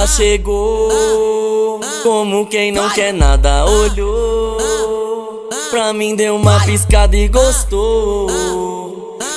[0.00, 4.56] Ela chegou, como quem não quer nada, olhou.
[5.68, 8.26] Pra mim deu uma piscada e gostou.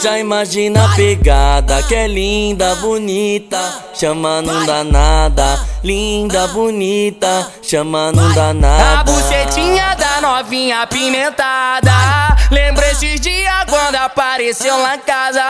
[0.02, 3.60] Já imagina a pegada, que é linda, bonita.
[3.94, 7.52] Chama não dá nada, linda, bonita.
[7.62, 9.02] Chama não dá nada.
[9.02, 11.92] A bucetinha da novinha apimentada.
[12.50, 15.44] Lembro esses dias quando apareceu lá em casa.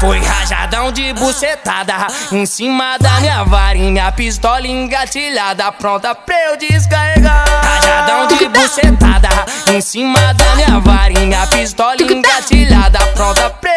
[0.00, 2.06] Foi rajadão de bucetada.
[2.32, 7.44] Em cima da minha varinha, pistola engatilhada, pronta pra eu descarregar.
[7.62, 9.28] Rajadão de bucetada.
[9.70, 13.71] Em cima da minha varinha, pistola engatilhada, pronta pra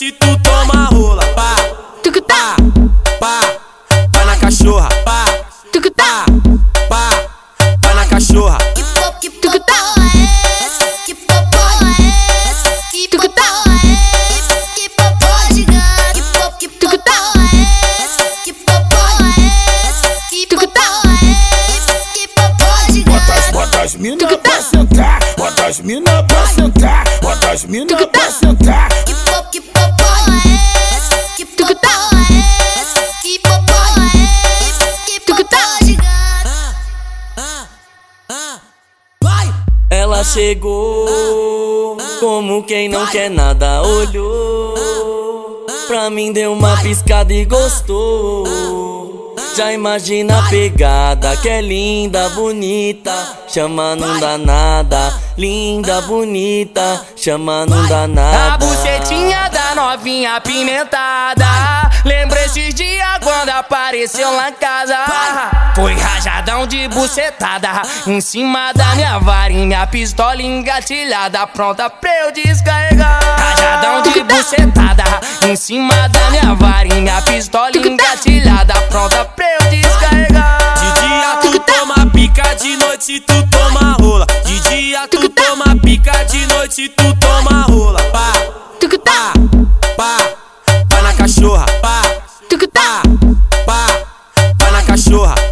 [0.00, 1.22] noite tu toma rola.
[1.34, 1.54] Pá,
[2.26, 2.56] pá,
[3.20, 3.40] pá,
[4.12, 4.88] pá na cachorra.
[5.04, 5.24] Pá,
[5.94, 6.24] pá,
[6.88, 7.10] pá,
[7.82, 8.56] pá na cachorra.
[8.74, 10.06] Que po, que popó é
[10.64, 10.84] esse?
[11.04, 12.72] Que é esse?
[12.90, 13.08] Que é?
[13.08, 13.08] Que?
[13.08, 13.30] Que que é?
[13.30, 13.68] Que
[18.30, 18.46] é?
[18.46, 18.54] Que é?
[18.54, 18.70] Que?
[23.52, 28.59] Bota as mina pra sentar, bota as mina pra sentar, bota as mina pra sentar.
[40.20, 45.64] Ela chegou, como quem não quer nada, olhou.
[45.88, 49.34] Pra mim deu uma piscada e gostou.
[49.56, 53.14] Já imagina a pegada, que é linda, bonita.
[53.48, 57.02] Chama não dá nada, linda, bonita.
[57.16, 58.58] Chama não dá A nada.
[58.66, 61.46] bucetinha da novinha apimentada.
[62.04, 64.96] Lembro esses dias quando apareceu lá em casa.
[65.74, 73.20] Foi rajadão de bucetada em cima da minha varinha, pistola engatilhada, pronta pra eu descarregar.
[73.38, 75.04] Rajadão de bucetada
[75.46, 80.58] em cima da minha varinha, pistola engatilhada, pronta pra eu descarregar.
[80.74, 84.26] De dia tu toma pica, de noite tu toma rola.
[84.44, 88.02] De dia tu toma pica, de noite tu toma rola.
[88.10, 88.32] Pá,
[89.04, 89.32] pá,
[89.96, 90.16] pá,
[90.88, 91.64] pá na cachorra.
[91.80, 92.02] Pá,
[92.74, 93.02] pá,
[93.64, 93.86] pá,
[94.58, 95.49] pá na cachorra.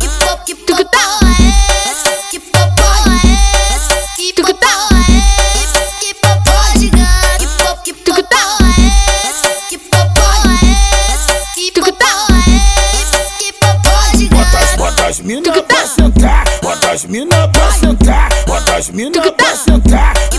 [16.09, 20.38] Sentar, bota as mina pra sentar, bota as mina pra sentar.